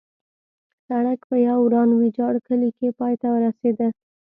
سړک 0.87 1.19
په 1.29 1.35
یو 1.47 1.57
وران 1.63 1.89
ویجاړ 1.93 2.33
کلي 2.47 2.69
کې 2.77 2.95
پای 2.99 3.13
ته 3.21 3.27
رسېده. 3.45 3.87